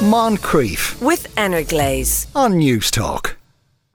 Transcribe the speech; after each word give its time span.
Moncrieff 0.00 0.98
with 1.02 1.26
Energlaze. 1.36 2.26
on 2.34 2.54
Newstalk. 2.54 3.36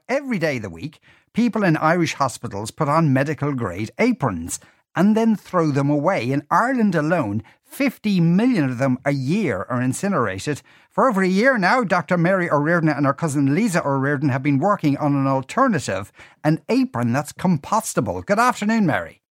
Every 0.08 0.38
day 0.38 0.58
of 0.58 0.62
the 0.62 0.70
week, 0.70 1.00
people 1.32 1.64
in 1.64 1.76
Irish 1.76 2.14
hospitals 2.14 2.70
put 2.70 2.88
on 2.88 3.12
medical 3.12 3.52
grade 3.52 3.90
aprons 3.98 4.60
and 4.94 5.16
then 5.16 5.34
throw 5.34 5.72
them 5.72 5.90
away. 5.90 6.30
In 6.30 6.46
Ireland 6.48 6.94
alone, 6.94 7.42
50 7.64 8.20
million 8.20 8.70
of 8.70 8.78
them 8.78 8.98
a 9.04 9.10
year 9.10 9.66
are 9.68 9.82
incinerated. 9.82 10.62
For 10.90 11.08
over 11.08 11.22
a 11.22 11.28
year 11.28 11.58
now, 11.58 11.82
Dr. 11.82 12.16
Mary 12.16 12.48
O'Riordan 12.48 12.88
and 12.88 13.04
her 13.04 13.12
cousin 13.12 13.52
Lisa 13.52 13.84
O'Riordan 13.84 14.28
have 14.28 14.44
been 14.44 14.60
working 14.60 14.96
on 14.98 15.16
an 15.16 15.26
alternative, 15.26 16.12
an 16.44 16.60
apron 16.68 17.12
that's 17.12 17.32
compostable. 17.32 18.24
Good 18.24 18.38
afternoon, 18.38 18.86
Mary. 18.86 19.22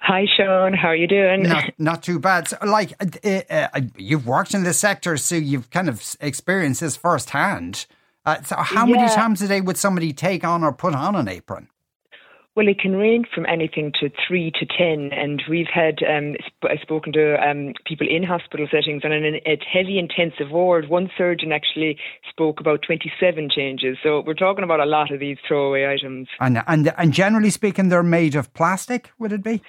Hi, 0.00 0.26
Sean. 0.36 0.74
How 0.74 0.88
are 0.88 0.96
you 0.96 1.06
doing? 1.06 1.42
Not, 1.42 1.64
not 1.78 2.02
too 2.02 2.18
bad. 2.18 2.48
So, 2.48 2.56
like, 2.64 2.92
uh, 3.24 3.40
uh, 3.50 3.80
you've 3.96 4.26
worked 4.26 4.54
in 4.54 4.62
this 4.62 4.78
sector, 4.78 5.16
so 5.16 5.34
you've 5.34 5.70
kind 5.70 5.88
of 5.88 6.16
experienced 6.20 6.80
this 6.80 6.96
firsthand. 6.96 7.86
Uh, 8.24 8.42
so, 8.42 8.56
how 8.56 8.86
many 8.86 9.08
times 9.14 9.42
a 9.42 9.48
day 9.48 9.60
would 9.60 9.76
somebody 9.76 10.12
take 10.12 10.44
on 10.44 10.62
or 10.62 10.72
put 10.72 10.94
on 10.94 11.16
an 11.16 11.28
apron? 11.28 11.68
Well, 12.58 12.66
it 12.66 12.80
can 12.80 12.96
range 12.96 13.28
from 13.32 13.46
anything 13.46 13.92
to 14.00 14.10
three 14.26 14.50
to 14.58 14.66
ten, 14.66 15.12
and 15.12 15.40
we've 15.48 15.70
had 15.72 16.00
um, 16.02 16.34
sp- 16.42 16.74
spoken 16.82 17.12
to 17.12 17.36
um, 17.40 17.72
people 17.86 18.08
in 18.10 18.24
hospital 18.24 18.66
settings, 18.68 19.02
and 19.04 19.14
in 19.14 19.36
a 19.46 19.56
heavy 19.72 19.96
intensive 19.96 20.50
ward, 20.50 20.88
one 20.88 21.08
surgeon 21.16 21.52
actually 21.52 21.98
spoke 22.28 22.58
about 22.58 22.82
twenty-seven 22.82 23.48
changes. 23.54 23.96
So 24.02 24.24
we're 24.26 24.34
talking 24.34 24.64
about 24.64 24.80
a 24.80 24.86
lot 24.86 25.12
of 25.12 25.20
these 25.20 25.36
throwaway 25.46 25.86
items. 25.86 26.26
And, 26.40 26.60
and 26.66 26.92
and 26.98 27.12
generally 27.12 27.50
speaking, 27.50 27.90
they're 27.90 28.02
made 28.02 28.34
of 28.34 28.52
plastic. 28.54 29.12
Would 29.20 29.32
it 29.32 29.44
be? 29.44 29.62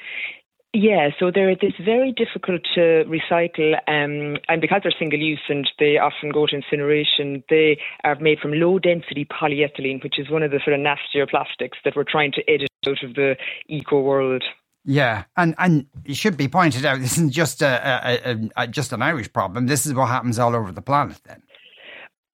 Yeah, 0.74 1.10
so 1.20 1.30
they're 1.32 1.56
this 1.56 1.74
very 1.86 2.12
difficult 2.12 2.62
to 2.74 3.04
recycle, 3.06 3.74
um, 3.88 4.38
and 4.48 4.62
because 4.62 4.82
they're 4.82 4.94
single 4.98 5.20
use 5.20 5.42
and 5.48 5.70
they 5.78 6.00
often 6.00 6.32
go 6.32 6.48
to 6.48 6.56
incineration, 6.56 7.44
they 7.52 7.78
are 8.04 8.16
made 8.16 8.40
from 8.40 8.54
low 8.54 8.80
density 8.80 9.26
polyethylene, 9.26 10.04
which 10.04 10.18
is 10.18 10.32
one 10.32 10.42
of 10.42 10.50
the 10.50 10.60
sort 10.64 10.74
of 10.74 10.80
nastier 10.80 11.28
plastics 11.28 11.78
that 11.86 11.96
we're 11.96 12.04
trying 12.04 12.32
to 12.32 12.42
edit 12.48 12.69
out 12.90 13.04
of 13.04 13.16
the 13.16 13.36
eco 13.68 14.02
world. 14.02 14.44
Yeah, 14.86 15.26
and 15.36 15.56
and 15.58 15.86
it 16.06 16.16
should 16.16 16.38
be 16.38 16.48
pointed 16.48 16.86
out. 16.86 17.00
This 17.00 17.14
isn't 17.14 17.32
just 17.32 17.62
a, 17.62 17.68
a, 17.68 18.32
a, 18.32 18.64
a 18.64 18.68
just 18.68 18.94
an 18.94 19.02
Irish 19.02 19.32
problem. 19.32 19.68
This 19.68 19.86
is 19.86 19.94
what 19.94 20.08
happens 20.08 20.40
all 20.40 20.56
over 20.56 20.72
the 20.72 20.82
planet. 20.82 21.20
Then. 21.26 21.44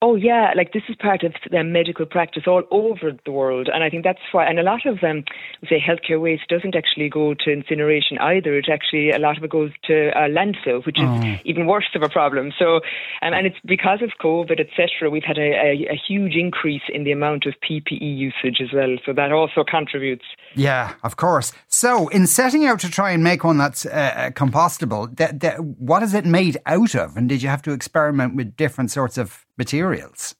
Oh 0.05 0.13
yeah, 0.13 0.51
like 0.55 0.71
this 0.71 0.83
is 0.87 0.95
part 0.95 1.23
of 1.23 1.33
the 1.49 1.63
medical 1.63 2.05
practice 2.05 2.43
all 2.45 2.61
over 2.69 3.11
the 3.25 3.31
world, 3.31 3.67
and 3.73 3.83
I 3.83 3.89
think 3.89 4.03
that's 4.03 4.19
why. 4.31 4.45
And 4.45 4.59
a 4.59 4.61
lot 4.61 4.85
of 4.85 5.03
um, 5.03 5.23
say 5.67 5.81
healthcare 5.81 6.21
waste 6.21 6.47
doesn't 6.47 6.75
actually 6.75 7.09
go 7.09 7.33
to 7.33 7.51
incineration 7.51 8.19
either. 8.19 8.55
It 8.55 8.67
actually 8.71 9.09
a 9.09 9.17
lot 9.17 9.35
of 9.35 9.43
it 9.43 9.49
goes 9.49 9.71
to 9.85 10.09
uh, 10.09 10.27
landfill, 10.29 10.85
which 10.85 10.99
is 10.99 11.05
Oh. 11.07 11.37
even 11.43 11.65
worse 11.65 11.89
of 11.95 12.03
a 12.03 12.09
problem. 12.09 12.51
So, 12.59 12.75
um, 13.23 13.33
and 13.33 13.47
it's 13.47 13.55
because 13.65 14.01
of 14.03 14.11
COVID, 14.21 14.59
etc. 14.59 15.09
We've 15.09 15.23
had 15.23 15.39
a, 15.39 15.49
a, 15.69 15.71
a 15.95 16.01
huge 16.07 16.35
increase 16.35 16.83
in 16.93 17.03
the 17.03 17.11
amount 17.11 17.47
of 17.47 17.55
PPE 17.67 18.17
usage 18.29 18.61
as 18.61 18.71
well. 18.73 18.97
So 19.07 19.13
that 19.13 19.31
also 19.31 19.63
contributes. 19.63 20.25
Yeah, 20.53 20.93
of 21.03 21.15
course. 21.17 21.51
So, 21.67 22.09
in 22.09 22.27
setting 22.27 22.63
out 22.67 22.79
to 22.81 22.91
try 22.91 23.09
and 23.09 23.23
make 23.23 23.43
one 23.43 23.57
that's 23.57 23.87
uh, 23.87 23.89
uh, 23.89 24.29
compostable, 24.29 25.17
th- 25.17 25.39
th- 25.39 25.59
what 25.79 26.03
is 26.03 26.13
it 26.13 26.25
made 26.25 26.57
out 26.67 26.93
of? 26.93 27.17
And 27.17 27.27
did 27.27 27.41
you 27.41 27.49
have 27.49 27.63
to 27.63 27.71
experiment 27.71 28.35
with 28.35 28.55
different 28.55 28.91
sorts 28.91 29.17
of 29.17 29.45
materials? 29.57 30.35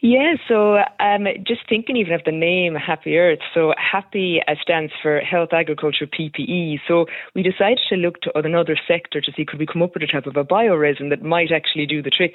Yeah, 0.00 0.34
so 0.46 0.76
um, 1.00 1.26
just 1.44 1.62
thinking 1.68 1.96
even 1.96 2.12
of 2.12 2.22
the 2.24 2.30
name 2.30 2.76
HaPPE 2.76 3.18
Earth. 3.18 3.38
So 3.52 3.72
HaPPE 3.74 4.42
uh, 4.46 4.54
stands 4.62 4.92
for 5.02 5.18
Health 5.18 5.48
Agriculture 5.52 6.06
PPE. 6.06 6.78
So 6.86 7.06
we 7.34 7.42
decided 7.42 7.80
to 7.88 7.96
look 7.96 8.20
to 8.20 8.38
another 8.38 8.76
sector 8.86 9.20
to 9.20 9.32
see 9.36 9.44
could 9.44 9.58
we 9.58 9.66
come 9.66 9.82
up 9.82 9.94
with 9.94 10.04
a 10.04 10.06
type 10.06 10.26
of 10.26 10.36
a 10.36 10.44
bioresin 10.44 11.10
that 11.10 11.22
might 11.22 11.50
actually 11.50 11.86
do 11.86 12.00
the 12.00 12.10
trick. 12.10 12.34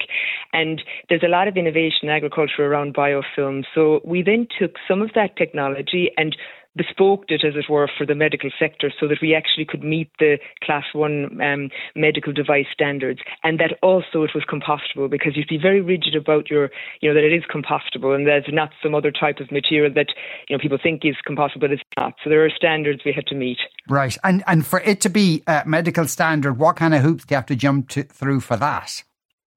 And 0.52 0.82
there's 1.08 1.22
a 1.22 1.28
lot 1.28 1.48
of 1.48 1.56
innovation 1.56 2.00
in 2.02 2.10
agriculture 2.10 2.66
around 2.66 2.94
biofilm. 2.94 3.64
So 3.74 4.02
we 4.04 4.22
then 4.22 4.46
took 4.58 4.72
some 4.86 5.00
of 5.00 5.12
that 5.14 5.36
technology 5.36 6.10
and 6.18 6.36
bespoked 6.78 7.30
it, 7.30 7.44
as 7.44 7.54
it 7.56 7.70
were, 7.70 7.88
for 7.96 8.06
the 8.06 8.14
medical 8.14 8.50
sector 8.58 8.92
so 9.00 9.08
that 9.08 9.18
we 9.22 9.34
actually 9.34 9.64
could 9.64 9.82
meet 9.82 10.10
the 10.18 10.38
class 10.62 10.84
one 10.92 11.40
um, 11.40 11.70
medical 11.94 12.32
device 12.32 12.66
standards 12.72 13.20
and 13.42 13.58
that 13.58 13.76
also 13.82 14.22
it 14.22 14.30
was 14.34 14.44
compostable 14.48 15.08
because 15.08 15.36
you'd 15.36 15.48
be 15.48 15.58
very 15.60 15.80
rigid 15.80 16.14
about 16.14 16.50
your, 16.50 16.70
you 17.00 17.08
know, 17.08 17.14
that 17.14 17.24
it 17.24 17.32
is 17.32 17.44
compostable 17.52 18.14
and 18.14 18.26
there's 18.26 18.44
not 18.48 18.70
some 18.82 18.94
other 18.94 19.10
type 19.10 19.38
of 19.40 19.50
material 19.50 19.92
that, 19.94 20.08
you 20.48 20.56
know, 20.56 20.60
people 20.60 20.78
think 20.82 21.02
is 21.04 21.16
compostable 21.28 21.60
but 21.60 21.70
it's 21.70 21.82
not. 21.96 22.14
So 22.22 22.30
there 22.30 22.44
are 22.44 22.50
standards 22.50 23.02
we 23.04 23.12
had 23.12 23.26
to 23.28 23.34
meet. 23.34 23.58
Right. 23.88 24.16
And 24.24 24.42
and 24.46 24.66
for 24.66 24.80
it 24.80 25.00
to 25.02 25.08
be 25.08 25.42
uh, 25.46 25.62
medical 25.66 26.06
standard, 26.06 26.58
what 26.58 26.76
kind 26.76 26.94
of 26.94 27.02
hoops 27.02 27.24
do 27.24 27.34
you 27.34 27.36
have 27.36 27.46
to 27.46 27.56
jump 27.56 27.88
to, 27.90 28.02
through 28.02 28.40
for 28.40 28.56
that? 28.56 29.02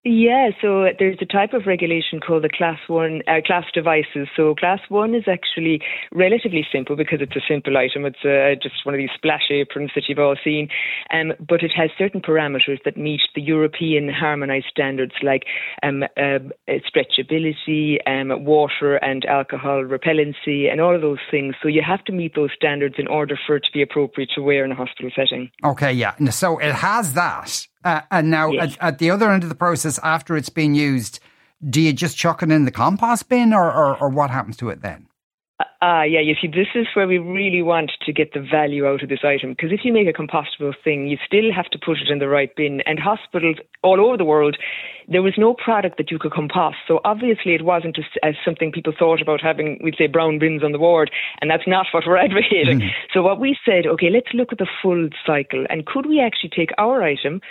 Yeah, 0.09 0.51
so 0.61 0.87
there's 0.97 1.17
a 1.19 1.25
type 1.25 1.51
of 1.51 1.65
regulation 1.65 2.21
called 2.21 2.45
the 2.45 2.49
class 2.49 2.79
one 2.87 3.23
uh, 3.27 3.41
class 3.45 3.65
devices. 3.73 4.29
So 4.37 4.55
class 4.55 4.79
one 4.87 5.13
is 5.13 5.25
actually 5.27 5.81
relatively 6.13 6.65
simple 6.71 6.95
because 6.95 7.19
it's 7.19 7.35
a 7.35 7.41
simple 7.45 7.75
item. 7.75 8.05
It's 8.05 8.23
uh, 8.23 8.55
just 8.63 8.85
one 8.85 8.95
of 8.95 8.99
these 8.99 9.09
splash 9.13 9.51
aprons 9.51 9.91
that 9.95 10.05
you've 10.07 10.17
all 10.17 10.37
seen, 10.41 10.69
um, 11.11 11.33
but 11.45 11.61
it 11.61 11.71
has 11.75 11.89
certain 11.97 12.21
parameters 12.21 12.81
that 12.85 12.95
meet 12.95 13.19
the 13.35 13.41
European 13.41 14.07
harmonised 14.07 14.67
standards 14.69 15.11
like 15.21 15.43
um, 15.83 16.03
uh, 16.03 16.39
stretchability, 16.69 17.97
um, 18.07 18.45
water 18.45 18.95
and 18.95 19.25
alcohol 19.25 19.83
repellency, 19.83 20.71
and 20.71 20.79
all 20.79 20.95
of 20.95 21.01
those 21.01 21.19
things. 21.29 21.53
So 21.61 21.67
you 21.67 21.81
have 21.85 22.05
to 22.05 22.13
meet 22.13 22.33
those 22.33 22.51
standards 22.55 22.95
in 22.97 23.07
order 23.07 23.37
for 23.45 23.57
it 23.57 23.65
to 23.65 23.71
be 23.73 23.81
appropriate 23.81 24.29
to 24.35 24.41
wear 24.41 24.63
in 24.63 24.71
a 24.71 24.75
hospital 24.75 25.11
setting. 25.13 25.51
Okay, 25.65 25.91
yeah. 25.91 26.15
So 26.29 26.59
it 26.59 26.71
has 26.71 27.11
that. 27.15 27.67
Uh, 27.87 28.01
and 28.11 28.29
now 28.29 28.51
Yes. 28.51 28.75
at, 28.81 28.87
at 28.93 28.97
the 28.99 29.09
other 29.09 29.31
end 29.31 29.43
of 29.43 29.49
the 29.49 29.55
process, 29.55 29.97
after 30.03 30.35
it's 30.35 30.49
been 30.49 30.75
used, 30.75 31.21
do 31.69 31.79
you 31.79 31.93
just 31.93 32.17
chuck 32.17 32.43
it 32.43 32.51
in 32.51 32.65
the 32.65 32.71
compost 32.71 33.29
bin 33.29 33.53
or, 33.53 33.71
or, 33.71 33.97
or 33.97 34.09
what 34.09 34.29
happens 34.29 34.57
to 34.57 34.69
it 34.69 34.81
then? 34.81 35.07
Ah, 35.81 36.03
yeah, 36.03 36.19
you 36.19 36.35
see, 36.39 36.47
this 36.47 36.67
is 36.75 36.87
where 36.95 37.07
we 37.07 37.17
really 37.17 37.61
want 37.61 37.91
to 38.05 38.13
get 38.13 38.33
the 38.33 38.39
value 38.39 38.85
out 38.87 39.01
of 39.01 39.09
this 39.09 39.23
item. 39.23 39.51
Because 39.51 39.71
if 39.71 39.81
you 39.83 39.93
make 39.93 40.07
a 40.07 40.13
compostable 40.13 40.73
thing, 40.83 41.07
you 41.07 41.17
still 41.25 41.51
have 41.55 41.65
to 41.71 41.79
put 41.83 41.97
it 41.97 42.09
in 42.11 42.19
the 42.19 42.27
right 42.27 42.55
bin. 42.55 42.81
And 42.85 42.99
hospitals 42.99 43.57
all 43.83 43.99
over 44.05 44.17
the 44.17 44.25
world, 44.25 44.57
there 45.07 45.23
was 45.23 45.33
no 45.37 45.53
product 45.53 45.97
that 45.97 46.11
you 46.11 46.19
could 46.19 46.31
compost. 46.31 46.77
So 46.87 46.99
obviously, 47.05 47.55
it 47.55 47.63
wasn't 47.63 47.95
just 47.95 48.09
as 48.21 48.35
something 48.43 48.71
people 48.71 48.93
thought 48.97 49.21
about 49.21 49.41
having, 49.41 49.79
we'd 49.83 49.95
say, 49.97 50.07
brown 50.07 50.37
bins 50.37 50.63
on 50.63 50.73
the 50.73 50.79
ward. 50.79 51.09
And 51.41 51.49
that's 51.49 51.67
not 51.67 51.87
what 51.91 52.03
we're 52.05 52.17
advocating. 52.27 52.91
So 53.13 53.23
what 53.23 53.39
we 53.39 53.57
said, 53.65 53.87
okay, 53.87 54.09
let's 54.11 54.33
look 54.33 54.51
at 54.51 54.59
the 54.59 54.67
full 54.81 55.09
cycle. 55.25 55.65
And 55.69 55.85
could 55.85 56.05
we 56.05 56.19
actually 56.19 56.51
take 56.55 56.71
our 56.77 57.01
item? 57.01 57.41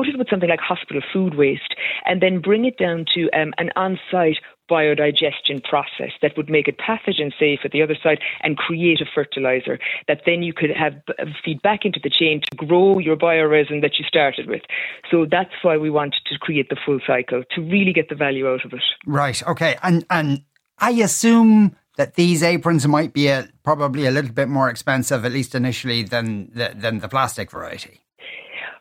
It 0.00 0.18
with 0.18 0.28
something 0.30 0.48
like 0.48 0.60
hospital 0.60 1.02
food 1.12 1.34
waste, 1.34 1.74
and 2.04 2.20
then 2.20 2.40
bring 2.40 2.64
it 2.64 2.78
down 2.78 3.04
to 3.14 3.30
um, 3.30 3.52
an 3.58 3.70
on 3.76 3.98
site 4.10 4.38
biodigestion 4.70 5.62
process 5.62 6.12
that 6.22 6.32
would 6.36 6.48
make 6.48 6.66
it 6.66 6.78
pathogen 6.78 7.30
safe 7.38 7.60
at 7.64 7.72
the 7.72 7.82
other 7.82 7.96
side 8.02 8.18
and 8.42 8.56
create 8.56 9.00
a 9.00 9.04
fertilizer 9.14 9.78
that 10.08 10.22
then 10.24 10.42
you 10.42 10.54
could 10.54 10.70
have 10.70 10.94
uh, 11.18 11.24
feed 11.44 11.60
back 11.62 11.84
into 11.84 12.00
the 12.02 12.08
chain 12.08 12.40
to 12.40 12.66
grow 12.66 12.98
your 12.98 13.16
bioresin 13.16 13.82
that 13.82 13.98
you 13.98 14.04
started 14.06 14.48
with. 14.48 14.62
So 15.10 15.26
that's 15.30 15.52
why 15.62 15.76
we 15.76 15.90
wanted 15.90 16.22
to 16.26 16.38
create 16.38 16.70
the 16.70 16.76
full 16.86 17.00
cycle 17.06 17.42
to 17.54 17.60
really 17.60 17.92
get 17.92 18.08
the 18.08 18.14
value 18.14 18.48
out 18.48 18.64
of 18.64 18.72
it. 18.72 18.82
Right. 19.06 19.46
Okay. 19.46 19.76
And 19.82 20.06
and 20.08 20.42
I 20.78 20.90
assume 20.92 21.76
that 21.96 22.14
these 22.14 22.42
aprons 22.42 22.86
might 22.88 23.12
be 23.12 23.28
a, 23.28 23.48
probably 23.62 24.06
a 24.06 24.10
little 24.10 24.32
bit 24.32 24.48
more 24.48 24.70
expensive, 24.70 25.24
at 25.24 25.32
least 25.32 25.54
initially, 25.54 26.02
than 26.02 26.50
the, 26.54 26.72
than 26.74 27.00
the 27.00 27.08
plastic 27.08 27.50
variety. 27.50 28.01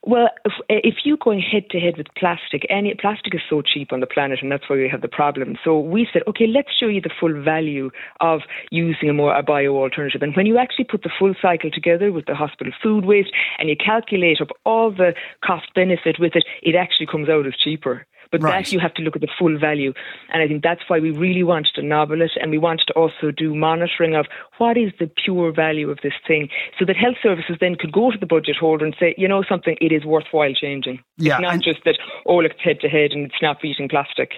Well, 0.03 0.29
if, 0.45 0.53
if 0.67 0.95
you 1.03 1.15
go 1.15 1.31
head 1.31 1.69
to 1.69 1.79
head 1.79 1.95
with 1.95 2.07
plastic, 2.17 2.65
any 2.69 2.93
plastic 2.99 3.35
is 3.35 3.41
so 3.47 3.61
cheap 3.61 3.93
on 3.93 3.99
the 3.99 4.07
planet, 4.07 4.39
and 4.41 4.51
that's 4.51 4.67
why 4.67 4.77
we 4.77 4.89
have 4.89 5.01
the 5.01 5.07
problem. 5.07 5.57
So 5.63 5.79
we 5.79 6.07
said, 6.11 6.23
okay, 6.27 6.47
let's 6.47 6.69
show 6.75 6.87
you 6.87 7.01
the 7.01 7.11
full 7.19 7.39
value 7.43 7.91
of 8.19 8.41
using 8.71 9.09
a 9.09 9.13
more 9.13 9.35
a 9.35 9.43
bio 9.43 9.75
alternative. 9.75 10.23
And 10.23 10.35
when 10.35 10.47
you 10.47 10.57
actually 10.57 10.85
put 10.85 11.03
the 11.03 11.11
full 11.19 11.35
cycle 11.39 11.69
together 11.69 12.11
with 12.11 12.25
the 12.25 12.33
hospital 12.33 12.73
food 12.81 13.05
waste, 13.05 13.31
and 13.59 13.69
you 13.69 13.75
calculate 13.75 14.41
up 14.41 14.49
all 14.65 14.89
the 14.89 15.13
cost 15.45 15.67
benefit 15.75 16.17
with 16.19 16.35
it, 16.35 16.45
it 16.63 16.75
actually 16.75 17.05
comes 17.05 17.29
out 17.29 17.45
as 17.45 17.53
cheaper. 17.55 18.07
But 18.31 18.41
Right. 18.41 18.63
that 18.63 18.71
you 18.71 18.79
have 18.79 18.93
to 18.95 19.01
look 19.01 19.15
at 19.15 19.21
the 19.21 19.27
full 19.37 19.57
value. 19.59 19.93
And 20.31 20.41
I 20.41 20.47
think 20.47 20.63
that's 20.63 20.81
why 20.87 20.99
we 20.99 21.11
really 21.11 21.43
wanted 21.43 21.73
to 21.75 21.81
novel 21.81 22.21
it 22.21 22.31
and 22.41 22.49
we 22.51 22.57
wanted 22.57 22.85
to 22.87 22.93
also 22.93 23.31
do 23.35 23.53
monitoring 23.53 24.15
of 24.15 24.25
what 24.57 24.77
is 24.77 24.91
the 24.99 25.07
pure 25.23 25.51
value 25.51 25.89
of 25.89 25.99
this 26.01 26.13
thing 26.27 26.49
so 26.79 26.85
that 26.85 26.95
health 26.95 27.17
services 27.21 27.57
then 27.59 27.75
could 27.75 27.91
go 27.91 28.09
to 28.11 28.17
the 28.17 28.25
budget 28.25 28.55
holder 28.59 28.85
and 28.85 28.95
say, 28.99 29.13
you 29.17 29.27
know 29.27 29.43
something, 29.47 29.77
it 29.81 29.91
is 29.91 30.05
worthwhile 30.05 30.53
changing. 30.53 30.99
Yeah, 31.17 31.33
It's 31.35 31.41
not 31.41 31.53
and- 31.55 31.63
just 31.63 31.83
that, 31.85 31.97
oh, 32.25 32.39
it's 32.39 32.55
head 32.63 32.79
to 32.81 32.87
head 32.89 33.11
and 33.11 33.25
it's 33.25 33.41
not 33.41 33.61
beating 33.61 33.89
plastic. 33.89 34.31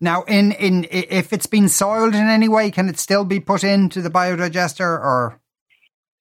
Now, 0.00 0.22
in, 0.24 0.52
in 0.52 0.86
if 0.90 1.32
it's 1.32 1.46
been 1.46 1.68
soiled 1.68 2.14
in 2.14 2.26
any 2.26 2.48
way, 2.48 2.70
can 2.70 2.88
it 2.88 2.98
still 2.98 3.24
be 3.24 3.40
put 3.40 3.62
into 3.62 4.02
the 4.02 4.10
biodigester 4.10 4.80
or? 4.80 5.38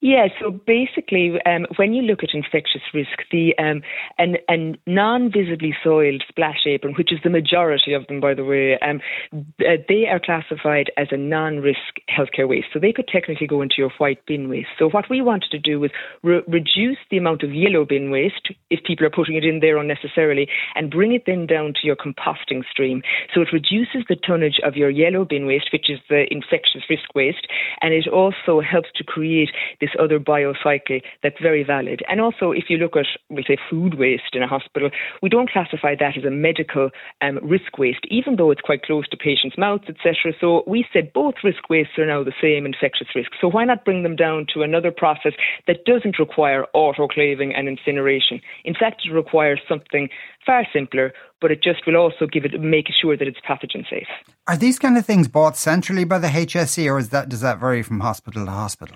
Yeah, 0.04 0.28
so 0.42 0.52
basically, 0.52 1.40
um, 1.46 1.66
when 1.78 1.94
you 1.94 2.02
look 2.02 2.24
at 2.24 2.34
infectious 2.34 2.82
risk, 2.94 3.24
the 3.32 3.58
um, 3.58 3.82
an, 4.18 4.36
an 4.50 4.78
non-visibly 4.86 5.74
soiled 5.82 6.26
splash 6.28 6.68
apron, 6.68 6.94
which 6.96 7.14
is 7.14 7.20
the 7.24 7.30
majority 7.30 7.94
of 7.94 8.06
them, 8.08 8.20
by 8.20 8.34
the 8.34 8.44
way, 8.44 8.78
um, 8.80 9.00
uh, 9.32 9.80
they 9.88 10.08
are 10.12 10.20
classified 10.20 10.92
as 10.98 11.08
a 11.12 11.16
non-risk 11.16 12.04
healthcare 12.12 12.50
waste. 12.50 12.68
So 12.74 12.80
they 12.80 12.92
could 12.92 13.08
technically 13.08 13.48
go 13.48 13.62
into 13.62 13.76
your 13.78 13.92
white 13.92 14.26
bin 14.26 14.50
waste. 14.50 14.68
So 14.78 14.90
what 14.90 15.10
we 15.10 15.22
wanted 15.22 15.52
to 15.52 15.58
do 15.60 15.80
was 15.80 15.92
re- 16.22 16.44
reduce 16.50 16.98
the 17.10 17.16
amount 17.16 17.44
of 17.44 17.54
yellow 17.54 17.86
bin 17.86 18.12
waste 18.12 18.52
if 18.70 18.84
people 18.84 19.06
are 19.06 19.10
putting 19.10 19.38
it 19.38 19.46
in 19.46 19.62
there 19.62 19.78
unnecessarily, 19.78 20.50
and 20.76 20.92
bring 20.92 21.14
it 21.14 21.24
then 21.26 21.48
down 21.48 21.76
to 21.76 21.88
your 21.88 21.96
composting 21.96 22.66
stream. 22.70 23.04
So 23.34 23.40
it 23.40 23.54
reduces 23.54 24.04
the 24.10 24.18
tonnage 24.18 24.60
of 24.66 24.76
your 24.76 24.90
yellow 24.90 25.24
bin 25.24 25.46
waste, 25.46 25.70
which 25.72 25.90
is 25.90 26.00
the 26.10 26.26
infectious 26.30 26.84
risk 26.90 27.16
waste, 27.16 27.48
and 27.80 27.94
it 27.94 28.10
also 28.10 28.60
helps 28.60 28.90
to 28.96 29.06
create 29.06 29.52
this 29.80 29.93
other 30.00 30.20
biocycle 30.20 31.02
that's 31.22 31.40
very 31.42 31.64
valid. 31.64 32.02
And 32.10 32.22
also, 32.22 32.52
if 32.52 32.66
you 32.70 32.78
look 32.78 32.96
at, 32.96 33.06
we 33.30 33.44
say, 33.48 33.58
food 33.70 33.98
waste 33.98 34.34
in 34.34 34.44
a 34.44 34.48
hospital, 34.48 34.90
we 35.22 35.30
don't 35.30 35.50
classify 35.50 35.96
that 36.00 36.18
as 36.18 36.24
a 36.24 36.32
medical 36.32 36.90
um, 37.22 37.40
risk 37.44 37.78
waste, 37.78 38.06
even 38.10 38.36
though 38.36 38.52
it's 38.52 38.62
quite 38.62 38.84
close 38.84 39.08
to 39.10 39.18
patients' 39.18 39.58
mouths, 39.58 39.86
etc. 39.88 40.34
So 40.40 40.64
we 40.68 40.86
said 40.94 41.12
both 41.14 41.36
risk 41.44 41.70
wastes 41.70 41.98
are 41.98 42.06
now 42.06 42.24
the 42.24 42.34
same 42.42 42.66
infectious 42.66 43.08
risk. 43.16 43.32
So 43.40 43.48
why 43.48 43.66
not 43.66 43.86
bring 43.86 44.04
them 44.04 44.16
down 44.16 44.48
to 44.54 44.62
another 44.62 44.92
process 44.92 45.34
that 45.68 45.86
doesn't 45.86 46.20
require 46.20 46.66
autoclaving 46.76 47.58
and 47.58 47.68
incineration? 47.68 48.42
In 48.66 48.74
fact, 48.74 49.04
it 49.06 49.14
requires 49.14 49.60
something 49.68 50.10
far 50.46 50.66
simpler, 50.74 51.14
but 51.42 51.52
it 51.52 51.62
just 51.64 51.86
will 51.86 51.98
also 51.98 52.28
give 52.32 52.46
it 52.46 52.60
make 52.60 52.88
sure 53.02 53.18
that 53.18 53.28
it's 53.28 53.40
pathogen 53.48 53.88
safe. 53.90 54.08
Are 54.48 54.58
these 54.58 54.80
kind 54.80 54.98
of 54.98 55.06
things 55.06 55.28
bought 55.28 55.58
centrally 55.58 56.04
by 56.04 56.20
the 56.20 56.28
HSE, 56.28 56.92
or 56.92 57.00
is 57.00 57.10
that 57.10 57.30
does 57.30 57.42
that 57.42 57.60
vary 57.60 57.84
from 57.84 58.00
hospital 58.00 58.46
to 58.46 58.52
hospital? 58.52 58.96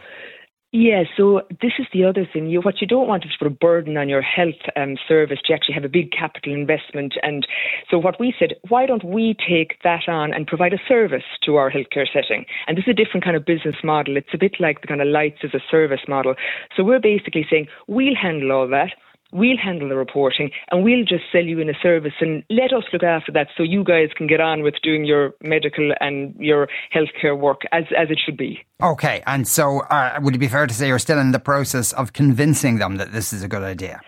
Yeah, 0.80 1.06
so 1.18 1.42
this 1.60 1.72
is 1.80 1.88
the 1.92 2.04
other 2.06 2.28
thing. 2.32 2.46
You, 2.46 2.62
what 2.62 2.82
you 2.82 2.86
don't 2.86 3.08
want 3.08 3.26
is 3.26 3.32
put 3.40 3.48
a 3.48 3.50
burden 3.50 3.98
on 3.98 4.10
your 4.10 4.22
health 4.22 4.62
um, 4.76 4.96
service 5.08 5.40
to 5.46 5.54
actually 5.56 5.74
have 5.74 5.84
a 5.84 5.90
big 5.90 6.12
capital 6.12 6.54
investment. 6.54 7.16
And 7.24 7.48
so 7.90 7.98
what 7.98 8.20
we 8.20 8.32
said, 8.38 8.54
why 8.70 8.86
don't 8.86 9.04
we 9.04 9.36
take 9.50 9.82
that 9.84 10.08
on 10.08 10.36
and 10.36 10.46
provide 10.46 10.74
a 10.74 10.88
service 10.88 11.24
to 11.46 11.56
our 11.56 11.72
healthcare 11.72 12.06
setting? 12.14 12.46
And 12.68 12.78
this 12.78 12.84
is 12.86 12.92
a 12.92 12.94
different 12.94 13.24
kind 13.24 13.36
of 13.36 13.44
business 13.44 13.78
model. 13.84 14.18
It's 14.18 14.36
a 14.36 14.38
bit 14.38 14.58
like 14.60 14.82
the 14.82 14.88
kind 14.88 15.02
of 15.02 15.08
lights 15.08 15.40
as 15.44 15.56
a 15.56 15.64
service 15.72 16.02
model. 16.08 16.36
So 16.76 16.84
we're 16.84 17.00
basically 17.00 17.48
saying 17.50 17.70
we'll 17.88 18.16
handle 18.16 18.52
all 18.52 18.68
that 18.68 18.92
we'll 19.32 19.58
handle 19.58 19.90
the 19.90 19.96
reporting 19.96 20.52
and 20.72 20.84
we'll 20.84 21.04
just 21.04 21.24
sell 21.32 21.44
you 21.44 21.60
in 21.60 21.70
a 21.70 21.74
service 21.82 22.14
and 22.20 22.44
let 22.50 22.74
us 22.74 22.84
look 22.94 23.04
after 23.04 23.32
that 23.32 23.48
so 23.56 23.64
you 23.64 23.84
guys 23.84 24.10
can 24.16 24.28
get 24.28 24.40
on 24.40 24.64
with 24.64 24.76
doing 24.84 25.06
your 25.06 25.34
medical 25.42 25.92
and 26.00 26.36
your 26.38 26.68
healthcare 26.94 27.38
work 27.38 27.62
as, 27.72 27.84
as 27.98 28.10
it 28.10 28.20
should 28.24 28.38
be. 28.38 28.60
Okay, 28.82 29.24
and 29.26 29.48
so 29.48 29.80
uh, 29.82 30.20
would 30.22 30.36
it 30.36 30.40
be 30.40 30.48
fair 30.48 30.68
to 30.68 30.74
say 30.74 30.88
you're 30.88 31.00
still 31.00 31.20
in 31.20 31.32
the 31.32 31.40
process 31.40 31.94
of 31.94 32.14
convincing 32.14 32.78
them 32.78 32.98
that 32.98 33.12
this 33.12 33.34
is 33.34 33.44
a 33.44 33.48
good 33.48 33.64
idea? 33.64 34.02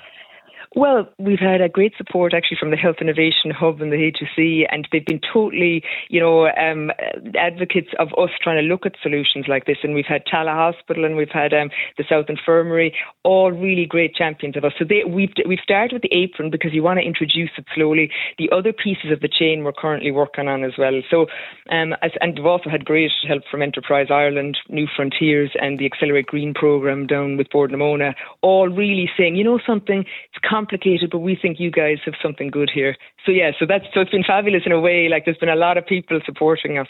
Well, 0.76 1.10
we've 1.18 1.40
had 1.40 1.62
a 1.62 1.70
great 1.70 1.94
support 1.98 2.34
actually 2.36 2.58
from 2.60 2.70
the 2.70 2.78
Health 2.78 2.98
Innovation 3.02 3.50
Hub 3.50 3.82
and 3.82 3.92
the 3.92 4.12
HSE, 4.12 4.68
and 4.70 4.88
they've 4.92 5.06
been 5.06 5.20
totally, 5.34 5.84
you 6.10 6.20
know, 6.20 6.48
um, 6.48 6.92
advocates 7.36 7.90
of 7.98 8.10
us 8.20 8.30
trying 8.40 8.62
to 8.62 8.70
look 8.70 8.86
at 8.86 8.94
solutions 9.02 9.46
like 9.48 9.66
this. 9.66 9.78
And 9.82 9.96
we've 9.96 10.06
had 10.06 10.26
Tallaght 10.26 10.74
Hospital 10.74 11.06
and 11.06 11.16
we've 11.16 11.32
had 11.32 11.56
um, 11.56 11.72
the 11.98 12.04
South 12.08 12.26
Infirmary, 12.30 12.94
all 13.24 13.52
really 13.52 13.88
great 13.88 14.14
champions 14.14 14.56
of 14.58 14.64
us. 14.64 14.74
So 14.78 14.86
they, 14.88 15.04
we've 15.08 15.34
we've 15.48 15.60
started 15.64 15.94
with 15.94 16.04
the 16.04 16.14
apron 16.14 16.52
because 16.52 16.72
you 16.72 16.84
want 16.84 17.00
to 17.00 17.06
introduce 17.06 17.50
it 17.58 17.66
slowly. 17.74 18.12
The 18.38 18.52
other 18.52 18.72
pieces 18.72 19.12
of 19.12 19.22
the 19.22 19.28
chain 19.28 19.64
we're 19.64 19.72
currently 19.72 20.12
working 20.12 20.48
on 20.48 20.64
as 20.64 20.74
well. 20.78 21.02
So, 21.10 21.26
um, 21.72 21.94
as, 22.04 22.12
and 22.22 22.38
we've 22.38 22.46
also 22.46 22.70
had 22.70 22.86
great 22.86 23.10
help 23.28 23.42
from 23.50 23.64
Enterprise 23.64 24.08
Ireland, 24.12 24.58
New 24.70 24.86
Frontiers, 24.96 25.50
and 25.60 25.80
the 25.80 25.86
Accelerate 25.86 26.28
Green 26.28 26.54
program 26.54 27.08
down 27.08 27.38
with 27.38 27.50
Bord 27.50 27.72
na 27.72 27.78
Móna, 27.78 28.14
all 28.42 28.70
really 28.70 29.10
saying, 29.18 29.36
you 29.36 29.44
know, 29.44 29.60
something. 29.66 30.02
It's 30.02 30.50
complicated, 30.60 31.10
but 31.10 31.20
we 31.20 31.38
think 31.42 31.60
you 31.60 31.72
guys 31.72 31.98
have 32.06 32.16
something 32.22 32.50
good 32.50 32.70
here. 32.74 32.96
So 33.26 33.32
yeah, 33.32 33.52
so 33.60 33.66
that's 33.66 33.86
so 33.94 34.02
it's 34.02 34.12
been 34.12 34.24
fabulous 34.24 34.64
in 34.66 34.72
a 34.72 34.80
way. 34.80 35.08
Like 35.10 35.24
there's 35.26 35.38
been 35.38 35.50
a 35.50 35.56
lot 35.56 35.78
of 35.78 35.86
people 35.86 36.20
supporting 36.26 36.78
us. 36.78 36.88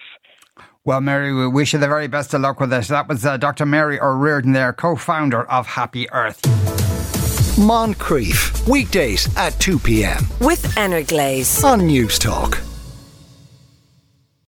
Well, 0.86 1.02
Mary, 1.02 1.34
we 1.34 1.48
wish 1.48 1.74
you 1.74 1.80
the 1.80 1.88
very 1.88 2.08
best 2.08 2.34
of 2.34 2.42
luck 2.42 2.60
with 2.60 2.72
this. 2.72 2.88
That 2.88 3.08
was 3.08 3.26
uh, 3.26 3.38
Dr. 3.38 3.66
Mary 3.66 4.00
O'Riordan 4.00 4.54
there, 4.54 4.74
co-founder 4.74 5.44
of 5.44 5.68
HaPPE 5.68 6.08
Earth. 6.12 6.42
Moncrieff 7.60 8.68
weekdays 8.68 9.30
at 9.38 9.52
2 9.60 9.80
p.m. 9.80 10.26
With 10.40 10.78
Energlaze 10.78 11.64
on 11.64 11.82
Newstalk. 11.82 12.69